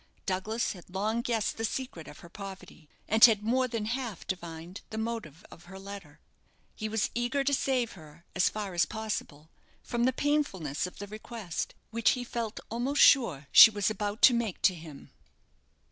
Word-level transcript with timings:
Douglas 0.25 0.71
had 0.71 0.89
long 0.89 1.21
guessed 1.21 1.57
the 1.57 1.63
secret 1.63 2.07
of 2.07 2.21
her 2.21 2.29
poverty, 2.29 2.89
and 3.07 3.23
had 3.23 3.43
more 3.43 3.67
than 3.67 3.85
half 3.85 4.25
divined 4.25 4.81
the 4.89 4.97
motive 4.97 5.45
of 5.51 5.65
her 5.65 5.77
letter. 5.77 6.19
He 6.75 6.89
was 6.89 7.11
eager 7.13 7.43
to 7.43 7.53
save 7.53 7.91
her, 7.91 8.25
as 8.35 8.49
far 8.49 8.73
as 8.73 8.85
possible, 8.85 9.51
from 9.83 10.05
the 10.05 10.11
painfulness 10.11 10.87
of 10.87 10.97
the 10.97 11.05
request 11.05 11.75
which 11.91 12.13
he 12.17 12.23
felt 12.23 12.59
almost 12.71 12.99
sure 13.03 13.45
she 13.51 13.69
was 13.69 13.91
about 13.91 14.23
to 14.23 14.33
make 14.33 14.59
to 14.63 14.73
him. 14.73 15.11